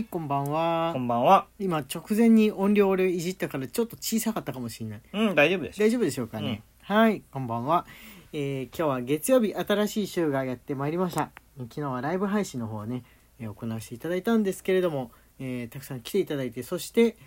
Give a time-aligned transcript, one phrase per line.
[0.00, 0.98] はい、こんばんはこ。
[0.98, 1.46] んばんは。
[1.58, 5.00] 今直前に音量をいじったからちょっと小さかったかもしれない。
[5.12, 5.78] うん、大丈夫です。
[5.78, 6.62] 大丈夫でしょうかね。
[6.80, 7.84] はい、こんばんは。
[8.32, 11.30] えー今日は月曜日新しい週がやってまいりました。
[11.58, 13.04] 昨日はライブ配信の方をね、
[13.40, 17.18] えー行わせていただいたんですけれども、えーたくさん来ていただいて、そして、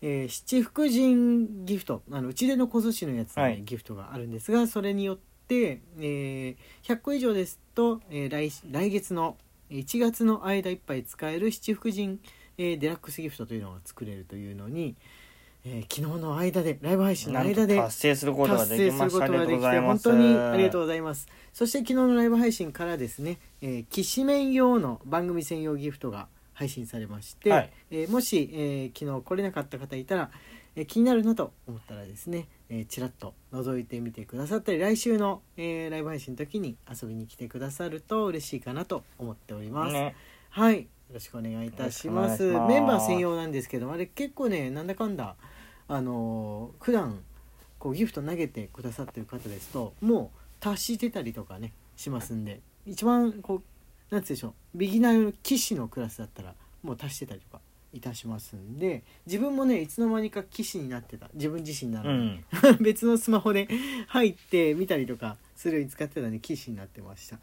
[0.00, 9.36] えー七福神ギフト、あの、うちでの小寿司のやつのね、はいギフトがあるんですが、それによって、えー100個以上ですと、えー来来月の
[9.70, 12.18] 1月の間いっぱい使える七福神、
[12.58, 14.96] えーデラックスギフトというのが作れるというのに、
[15.64, 19.26] えー昨日の間でライブ配信の間で達成することができました。
[19.82, 21.28] 本当にありがとうございます。
[21.52, 27.70] そして昨日のライブ配信からですね、えー、きしめん用の番組専用ギフトが配信されまして、はい。
[27.90, 30.30] えーもし、えー昨日来れなかった方いたら、
[30.76, 40.14] えー気になるなと思ったらですね、えー、ちらっと覗いてみてくださったり来週の、えーライブ配信の時に遊びに来てくださると嬉しいかなと思っております、ね。
[40.50, 40.82] はい。
[40.82, 42.42] よろしくお願いいたします。
[42.42, 45.36] メンバー専用なんですけどあれ結構ねなんだかんだ
[45.88, 47.22] あのー普段
[47.78, 53.62] こうギフト投げてくださってる方ですともう達してたりとかねしますんで一番こ
[54.10, 57.60] うなんつうんでしょうビギナー用の騎士のクラスだったらもう達してたりとか
[57.96, 61.28] いたしますんで自分もねいつの間にか騎士になってた。
[61.34, 62.76] 自分自身なのに、うん。
[62.84, 63.68] 別のスマホで
[64.08, 67.38] 入って見たりとかするように使ってたんで騎士になってました。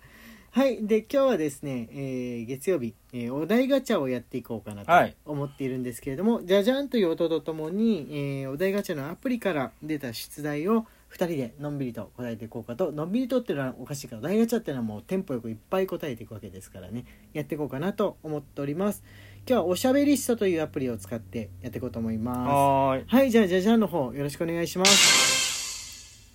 [0.51, 0.85] はい。
[0.85, 5.15] で今日はですね、えー月曜日、えーお題ガチャをやっていこうかなとはい。
[5.25, 12.91] 思っているんですけれども、じゃじゃんという音とともに、えーお題ガチャのアプリから出た出題を2人でのんびりと答えていこうかと。
[12.91, 17.05] のんびりとっていうのはおかしいからお題ガチャっていうのはもうテンポよくいっぱい答えていくわけですからね。
[17.33, 19.03] やっていこうかなと思っております
[19.45, 23.05] 今日はおしゃべりストというアプリを使ってやっていこうと思いますはーい。
[23.07, 26.31] はい、じゃあ、じゃじゃんの方、よろしくお願いします。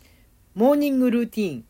[0.54, 1.64] モーニングルーティーン。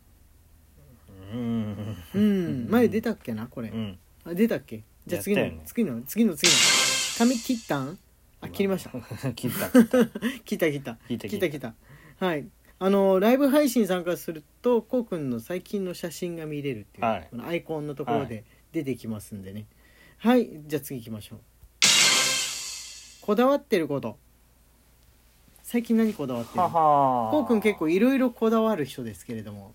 [1.33, 1.97] うん。
[2.15, 2.19] う
[2.67, 3.77] ん、前出たっけな、これう。
[3.77, 3.99] ん。
[4.25, 4.83] あ出たっけ？
[5.07, 6.57] じゃあ次の、やったよね次の、次の、次の。
[7.19, 7.99] 髪切ったん？
[8.41, 8.91] あ、切りました。
[9.35, 9.71] 切った。
[10.45, 10.99] 切った切った。
[11.07, 11.75] 切った切った切った。
[12.19, 12.49] はい。
[12.81, 19.67] あの、ライブ配信参加すると、こうくんの最近の写真が見れるっていう、はいこのアイコンのところはで出てきますんでね。
[20.19, 21.39] はい、じゃあ次行きましょう。
[23.21, 24.17] こだわってること。
[25.63, 29.75] 最近何こだわってるははこうくん結構いろいろこだわる人ですけれども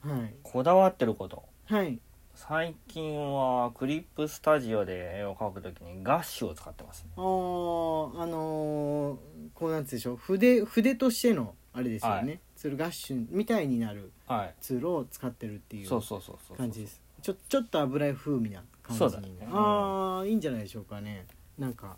[0.00, 1.44] はいこだわってること。
[1.66, 1.98] はい
[2.34, 7.10] 最近はクリップスタジオで絵を描くときにガッシュを使ってますね。
[7.16, 9.16] あーあのー
[9.54, 14.54] こうなんつうでしょう筆筆としてのあれですよね、はツールガッシュみたいになるはい。
[14.60, 16.56] ツールを使ってるっていうそうそうそうそう。
[16.56, 18.62] 感じですちょちょっと油絵風味な
[18.94, 19.28] そうだね。
[19.50, 21.26] ああいいんじゃないでしょうかね。
[21.58, 21.96] なんか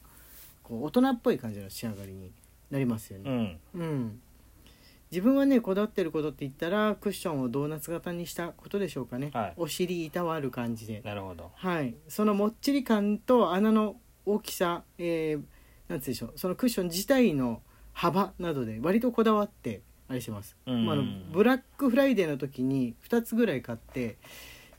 [0.62, 2.32] こう大人っぽい感じの仕上がりに
[2.70, 3.60] なりますようねん。
[3.74, 4.20] うん、
[5.10, 9.54] 自分はねこだわってることって言ったらクッションをドーナツ型にしたことでしょうかね、はい。
[9.56, 11.02] お尻いたわる感じで。
[11.04, 11.50] なるほど。
[11.54, 11.94] はい。
[12.08, 15.42] そのもっちり感と穴の大きさ、えー
[15.88, 16.32] なんつうでしょう。
[16.36, 17.62] そのクッション自体の
[17.92, 20.86] 幅などで割とこだわってあれしてます、うん。
[20.86, 24.16] まあ、あのブラックフライデーの時に2つぐらい買って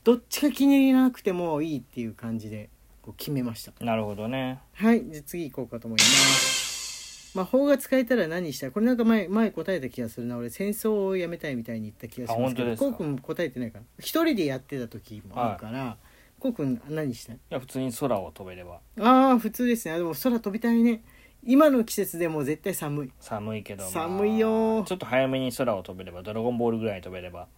[0.04, 2.70] どっちが気に入らなくてもいいっていう感じで
[3.02, 3.72] こう決めました。
[3.84, 4.58] なるほどね。
[4.74, 7.32] はいじゃあ次行こうかと思います。
[7.36, 8.70] 魔法が使えたら何したい？
[8.72, 10.36] これなんか前前答えた気がするな。
[10.36, 15.96] 俺戦争をやめたいみたいに言った気がしますけどこうくん答えてないかな一人でやってた時もあるから、
[16.38, 17.36] こうくん何したい？
[17.36, 18.80] いや、普通に空を飛べれば。
[19.00, 19.94] ああ普通ですね。
[19.94, 21.02] あでも空飛びたいね。
[21.44, 23.12] 今の季節でも絶対寒い。
[23.18, 27.48] 寒いけど、まあ寒いよちょっと早めに空を飛べれば、ドラゴンボールぐらい飛べれば。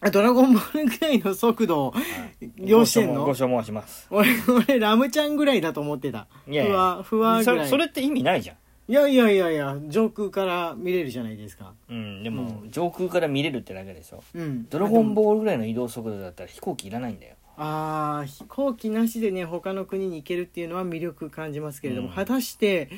[0.00, 2.00] あドラゴンボールぐらいの速度をは
[2.40, 2.50] い。
[2.56, 3.24] 要してんの？
[3.24, 4.06] ご所望します。
[4.10, 6.28] 俺俺ラムちゃんぐらいだと思ってた。
[6.46, 6.72] いやいや。
[6.72, 7.68] ふわふわぐそらい。
[7.68, 8.56] それって意味ないじゃん。
[8.90, 11.74] いやいやいやいや上空から見れるじゃないですか。
[11.90, 14.22] うん、でも、う上空から見れるってだけでしょ。
[14.34, 14.66] うん。
[14.70, 17.34] ドラゴンボールぐらいの移動速度だったら飛行機いらないんだよ。
[17.58, 22.14] あー飛行機なしでね他の国に行けるっていうのは魅力感じますけれども、うん。
[22.14, 22.88] 果たして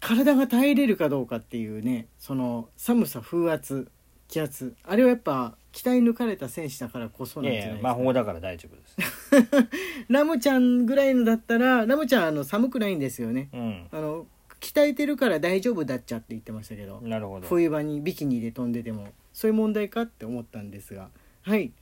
[0.00, 3.90] 体が耐えれるかどうかっていうねその寒さ風圧
[4.28, 4.74] 気圧。
[4.84, 7.88] あれはやっぱ鍛え抜かれた戦士だからこそなんじゃないですか？
[7.88, 9.68] 魔法だから大丈夫です。
[10.08, 13.48] ラムちゃんぐらいのだったらラムちゃんあの寒くないんですよね。
[13.52, 13.86] うん。
[13.90, 14.26] あの
[14.60, 17.00] 鍛えてるから大丈夫だっちゃって言ってましたけど。
[17.02, 17.46] なるほど。
[17.46, 21.10] 冬場にビキニで飛んでてもそういう問題かって思ったんですが。
[21.42, 21.72] はい。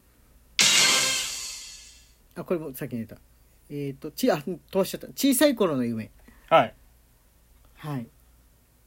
[2.35, 3.17] あこれもさっき出た。
[3.71, 4.37] えっ、とちあ
[4.71, 5.07] 通しちゃった。
[5.09, 6.11] 小さい頃の夢。
[6.49, 6.75] はい。
[7.77, 8.07] はい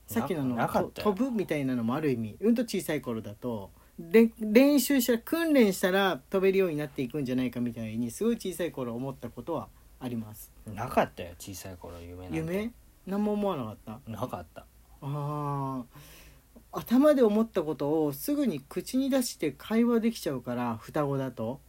[0.09, 3.69] さっきのあの飛ぶみたいなのもある意味うんと小さい頃だと
[3.99, 9.67] で練習したら訓練したら飛べるようになっていくんじゃないかみたいにすごい小さい頃思ったことは
[9.99, 10.51] あります。
[10.65, 12.37] なかったよ、小さい頃夢なんて。
[12.37, 12.71] 夢？
[13.05, 13.99] 何も思わなかった？
[14.09, 14.65] なかった。
[15.01, 15.83] あー。
[16.71, 21.59] 頭で思ったことをすぐに口に出して会話できちゃうから双子だと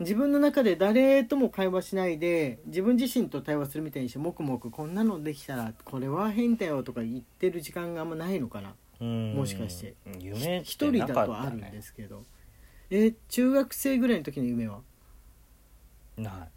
[0.00, 8.74] 自分の中で誰とも会話しないで自分自身と対話するみたいにしてもくもくこんなのできたらこれは変だよとか言ってる時間があんまないのかな。
[9.00, 9.34] うん。
[9.34, 9.94] もしかして。
[10.18, 12.24] 夢一人だとあるんねですけど。
[12.90, 14.80] え中学生ぐらいの時の夢は？
[16.16, 16.48] な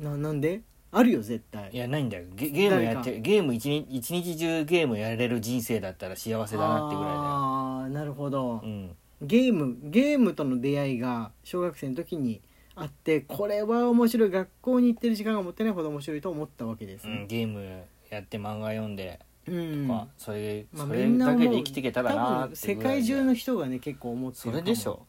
[0.00, 0.62] ななんで？
[0.92, 1.70] あるよ絶対。
[1.72, 2.24] いいやないんだよ。
[2.34, 7.22] ゲゲームやってゲーム一日一日中ゲームやれる人生だったら幸せだなってぐらいだよ。
[7.22, 8.96] ああなるほど、うん。
[9.20, 12.40] ゲームゲームとの出会いが小学生の時に
[12.76, 17.20] あってこれは面白い学校に行ってる時間が持ってないほど面白いと思ったわけですね。
[17.22, 19.18] うん、ゲームやって漫画読んで
[19.48, 25.06] うん、まあそれまあそれだけみんな思うで生きていけたらな多分って世界中の人がね結構思ってそるかもれでしょ。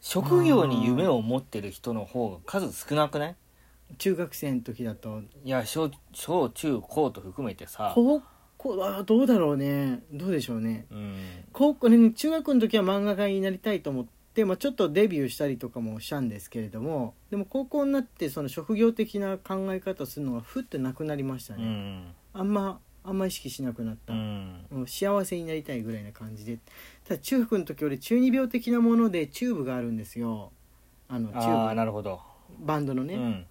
[0.00, 3.36] 職業に夢を持ってる人の方が数少なくない？
[3.98, 5.22] 中学生の時だと。
[5.44, 7.92] いや小小中高と含めてさ。
[7.94, 8.22] 高
[8.56, 10.04] 校あどうだろうね。
[10.12, 10.86] どうでしょうね。
[10.92, 11.16] うん。
[11.52, 14.06] 高校ね中学の時は漫画家になりたいと思っ
[14.38, 22.14] て、まあ、ちょっとデビューしたりとかもしたんですけれどもでも高校になってその職業的な考え方をするのがふってなくなりましたうね、ん。
[22.32, 24.66] あんまあんま意識しなくなった、うん。
[24.70, 26.58] もう幸せになりたいぐらいな感じで。
[27.06, 30.52] ただ中学の時俺中二病的なものでチューブがあるんですよ。
[31.08, 32.20] あのチューなるほど、
[32.58, 33.46] ブバンドのね、うん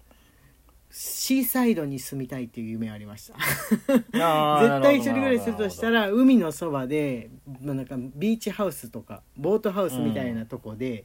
[0.90, 3.36] シーサイドに住みたいっていう夢ありました。
[3.78, 7.30] 絶対一人暮らしするとしたなら海のそばで
[7.62, 11.04] まあなんかビーチハウスとかボートハウスみたいなとこで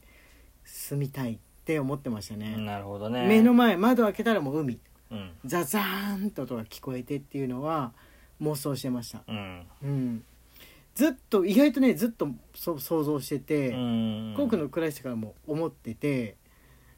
[0.63, 3.27] 住みたいって思ってましたね、なるほどね。
[3.27, 4.80] 目の前窓開けたらもう海。
[5.12, 5.31] うん。
[5.45, 7.94] ザザーンと音が聞こえてっていうのは
[8.41, 9.24] 妄想してました。
[9.27, 9.65] うん。
[9.83, 10.24] うん。
[10.95, 14.33] ずっと意外とねずっとそ想像してて、うん。
[14.38, 16.38] コークの暮らしてからも思ってて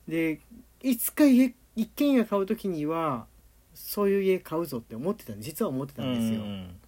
[0.07, 0.39] で
[0.83, 3.25] いつか家一軒家買う時には
[3.73, 6.79] そういう家買うぞって思ってた実は思ってたんですよ、うん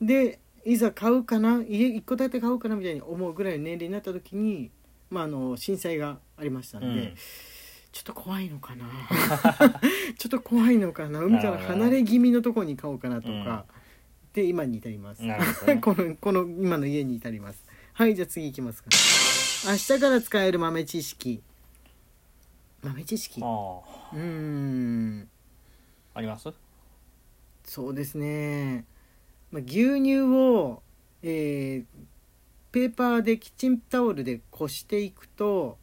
[0.00, 4.70] でいざ買うかな家一戸建て買うかなみたいに思うぐらいの年齢になった時に、
[5.10, 7.14] まあ、あの震災がありましたんで、うん。
[7.90, 8.86] ちょっと怖いのかな。
[10.16, 11.20] ちょっと怖いのかな。
[11.20, 13.66] 海から離れ気味のとこに買おうかなとか、
[14.32, 15.38] で今に至ります、ね。
[15.82, 17.64] このこの今の家に至ります。
[17.92, 18.88] はいじゃあ次いきますか。
[19.70, 21.42] 明日から使える豆知識
[22.82, 23.40] 豆知識。
[23.40, 23.80] うあ。
[24.14, 25.28] ーん。
[26.14, 26.52] ああります？
[27.64, 28.84] そうですね、
[29.50, 30.82] まあ、牛乳を、
[31.22, 31.84] えー
[32.72, 35.76] ペーパーでキッチンタオルでこしていくと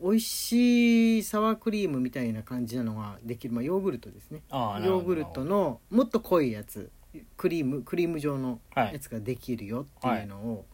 [0.00, 4.40] 美味しいサワークリームみたいな感じなのができる、まあ、ヨーグルトですね。
[4.52, 6.92] ヨーグルトのもっと濃いやつ。
[7.36, 8.92] クリームクリーム状のはい。
[8.92, 10.64] やつができるよっていうのを、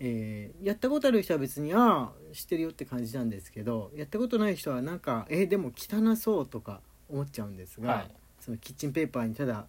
[0.00, 8.10] えーやったことある人は別にああ知ってるよって感じなんですけどやったことない人はなんかえーでも汚そうとか思っちゃうんですが、はい。
[8.40, 9.66] そのキッチンペーパーにただ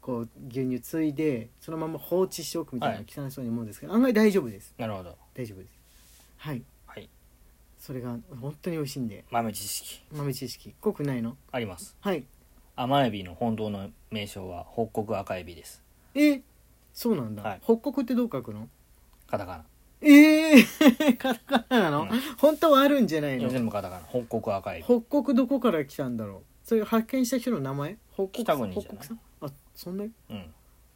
[0.00, 3.06] こう牛乳ついでそのまま放置しておくみたいなはい。
[3.06, 4.74] 汚そうに思うんですけど、案外大丈夫です。
[4.78, 5.16] なるほど。
[5.34, 5.70] 大丈夫です。
[6.38, 6.62] はい。
[6.86, 7.08] はい。
[7.78, 9.24] それが本当に美味しいんで。
[9.30, 10.02] 豆知識。
[10.12, 10.74] 豆知識。
[10.80, 11.36] 濃くないの？
[11.50, 11.96] あります。
[12.00, 12.24] はい。
[12.74, 15.82] 甘エビの本当の名称は北国赤エビです。
[16.14, 16.40] え
[16.94, 17.60] そうなんだ、はい。
[17.64, 18.68] 北国ってどう書くの？
[19.28, 19.64] カタカ
[20.02, 22.08] ええー、 カタカナなの、うん。
[22.38, 23.44] 本当はあるんじゃないの？
[23.44, 24.06] ナ全部カタカナ。
[24.08, 26.42] 北国赤エビ北国どこから来たんだろう？
[26.64, 27.96] それ発見した人の名前？
[28.14, 28.84] 北国北国じゃない？
[28.84, 29.20] 北国さん？
[29.40, 30.04] あそんな？
[30.04, 30.44] うん。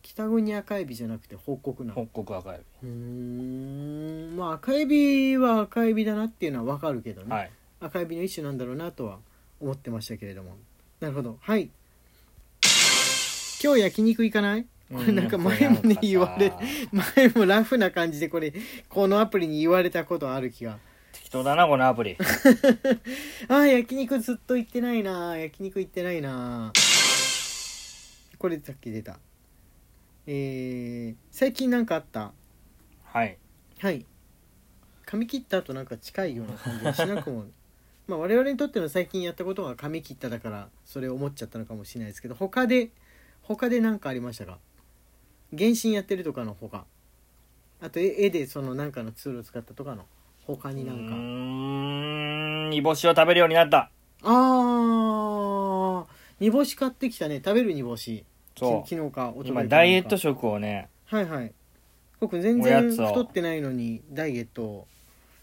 [0.03, 2.07] 北国赤エビじゃなくて北国なの？
[2.13, 4.37] 北国赤エうーん。
[4.37, 7.51] まあ赤エビは赤エビだなっていうのは分かるけどね、ビはい。
[7.81, 9.19] 赤エビの一種なんだろうなとは
[9.61, 10.57] 思ってましたけれども。
[11.01, 11.39] なるほど。
[11.41, 11.71] はい。
[13.63, 14.67] 今日焼肉行かない？
[14.93, 16.53] これなんか前もね言われ
[17.17, 18.53] 前もラフな感じでこれ
[18.89, 20.79] このアプリに言われたことある気が。
[21.13, 22.17] 適当だなこのアプリ。
[23.49, 26.73] あー焼肉ずっと行ってないな焼肉行ってないな
[28.39, 29.19] これさっき出た。
[30.27, 32.33] えー、最近なんかあった？
[33.05, 33.39] はい。
[33.81, 34.05] はい。
[35.05, 37.47] 髪切った後なんか近いような感じがしなくも。
[38.07, 42.91] まあ我々にとっての最近やったことが髪切っただからそれを思っちゃったのかもしれないですけど他で
[43.43, 44.59] 他で何かありましたか？
[45.59, 46.85] 原神やってるとかの他
[47.81, 50.07] あと絵絵でそのなんかのツールを使ったとかの。
[50.47, 51.15] 他になんか。
[51.15, 52.71] うーん。
[52.71, 53.91] 煮干しを食べるようになった。
[54.23, 56.07] あー。
[56.41, 57.43] 煮干し買ってきたね。
[57.45, 58.25] 食べる煮干し。
[58.57, 60.89] そき昨日かうおととい今ダイエット食をね。
[61.07, 61.53] はいはい。
[62.21, 63.09] 僕全おや然つを。
[63.09, 64.87] 太ってないのにダイエットを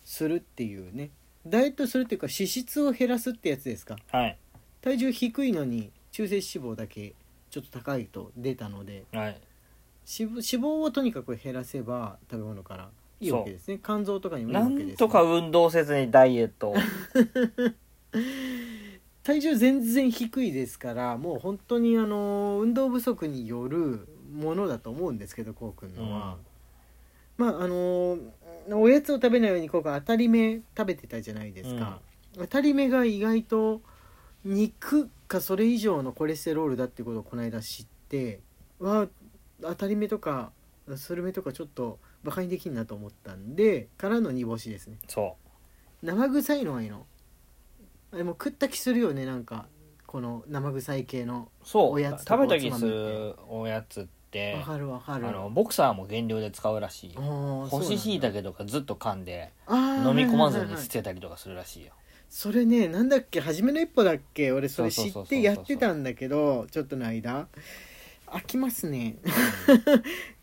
[0.03, 1.11] するっていうね。
[1.45, 3.97] ダイエットするっていうか脂質を減らすってやつですか。
[4.11, 4.37] はい。
[4.81, 6.43] 体重低いのに中性脂
[6.73, 7.13] 肪だけ
[7.51, 9.03] ちょっと高いと出たので。
[9.13, 9.37] はい
[10.05, 13.79] 脂肪脂肪をとにかく減らせば食べ物からいいわけですね。
[13.83, 16.75] 肝臓とかにもいいわなけです、ね、んとか運動せずにダイエットを。
[19.23, 26.37] 体重全然低いですからもう本当にあの運動不足によるものだと思うんですけどこうくんのは、
[27.37, 28.17] まああの
[28.69, 32.01] おやつを食べないようにこう当たり目食べてたじゃないですか、
[32.37, 33.81] 当たり目が意外と
[34.43, 38.41] 肉かそれ以上のコレステロールだってことをこの間知って
[38.79, 39.07] わ
[39.63, 40.51] 当たり目とか
[40.95, 44.97] スルメとかちょっとバカにできんなと思ったんでからの煮干しですね。
[45.07, 45.35] そ
[46.01, 47.05] 生臭いのがいいの。
[48.11, 49.65] あれも食った気するよねなんか。
[50.05, 51.91] この生臭い系のうそう。
[51.93, 55.27] おやつとか食べた気するおやつってわかるわかる。
[55.27, 57.21] あのボクサーも減量で使うらしいよ。
[57.21, 61.93] 干干し椎茸とかずっと噛んで飲飲み込まずに捨てたりとかするらしいよ。
[62.29, 64.51] それねなんだっけ初めの一歩だっけ？
[64.51, 67.47] 俺それ知ってやってたんだけどちょっとの間
[68.33, 69.17] 飽きますね。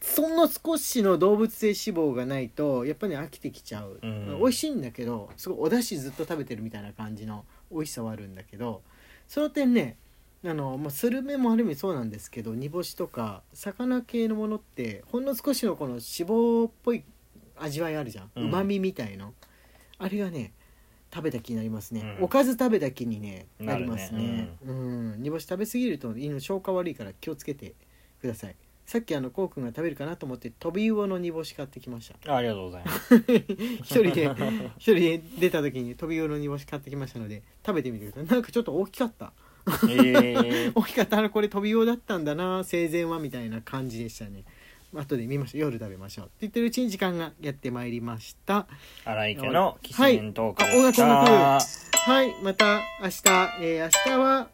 [0.00, 4.38] そんな少しの動物性脂肪がないとやっぱり飽きてきちゃう、うん。
[4.38, 8.82] 美味しいんだけどすごいお出汁ずっと食べてるみたいな感じの美味しさはあるんだけど
[9.26, 9.96] その点ね
[10.44, 17.02] あの、まあ、スルメもある意味そうなんですけど煮干しとか魚系のものってほんの少しのこの脂肪っぽい
[17.58, 18.30] 味わいあるじゃん。
[18.36, 19.34] うま、みみたいの。
[19.98, 20.52] あれがね
[21.12, 22.24] 食べた気になりますね、うん。
[22.24, 24.56] おかず食べた気に、ね、なりますね。
[24.64, 25.22] うん。
[25.22, 27.74] 煮干し食べ過ぎると胃の消化悪いから気をつけて
[28.20, 28.56] ください。
[28.86, 32.32] さっきあのこうくんが食べるかなと思って飛び魚の煮干し買ってきました。
[32.32, 33.14] あありがとうございます。
[33.82, 34.30] 一人で
[34.78, 38.26] 一人で出た時に飛び魚の煮干し買ってきましたので食べてみてください。
[38.26, 39.32] なんかちょっと大きかった。
[39.88, 41.18] ええ 大きかった。
[41.18, 44.44] あれこれ飛び魚だったんだな生前はみたいな感じでしたね
[44.94, 45.60] 後で見ましょう。
[45.60, 46.26] 夜食べましょう。
[46.26, 48.66] って言ってるうちに時間がやってまいりました。
[49.04, 52.34] 荒井家のキシントークでした、音楽はい。
[52.42, 53.22] また明日、
[53.62, 54.48] えー明日は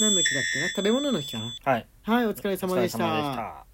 [0.00, 0.68] 何の日だっけな？
[0.68, 1.52] 食べ物の日かな？
[1.64, 1.86] はい。
[2.02, 2.26] はい。
[2.26, 2.98] お疲れ様でした。
[2.98, 3.67] お疲れ様でした